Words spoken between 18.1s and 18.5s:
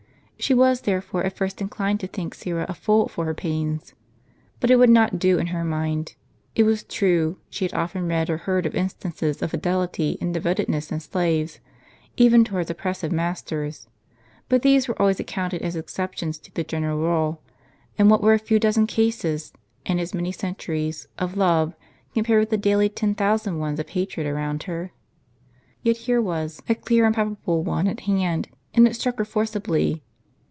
were a